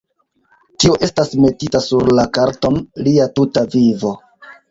Ĉio 0.83 0.95
estas 1.07 1.33
metita 1.43 1.81
sur 1.89 2.09
la 2.19 2.25
karton: 2.37 2.81
lia 3.09 3.27
tuta 3.41 3.67
vivo. 3.77 4.15